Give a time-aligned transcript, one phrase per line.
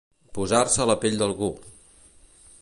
[0.37, 1.51] Posar-se a la pell d'algú.